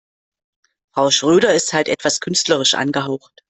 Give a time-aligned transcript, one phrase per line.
[0.95, 3.33] Frau Schröder ist halt etwas künstlerisch angehaucht.